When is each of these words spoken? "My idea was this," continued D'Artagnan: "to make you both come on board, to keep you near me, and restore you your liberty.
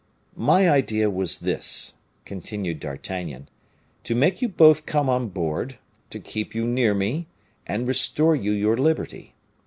"My 0.35 0.67
idea 0.67 1.11
was 1.11 1.41
this," 1.41 1.97
continued 2.25 2.79
D'Artagnan: 2.79 3.49
"to 4.03 4.15
make 4.15 4.41
you 4.41 4.49
both 4.49 4.87
come 4.87 5.07
on 5.09 5.27
board, 5.29 5.77
to 6.09 6.19
keep 6.19 6.55
you 6.55 6.65
near 6.65 6.95
me, 6.95 7.27
and 7.67 7.87
restore 7.87 8.35
you 8.35 8.51
your 8.51 8.75
liberty. 8.75 9.35